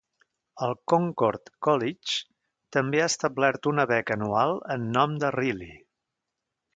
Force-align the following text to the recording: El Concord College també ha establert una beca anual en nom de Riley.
El 0.67 0.71
Concord 0.91 1.51
College 1.67 2.15
també 2.77 3.03
ha 3.03 3.09
establert 3.11 3.69
una 3.73 3.85
beca 3.95 4.17
anual 4.19 4.55
en 4.77 4.89
nom 4.99 5.13
de 5.25 5.31
Riley. 5.37 5.77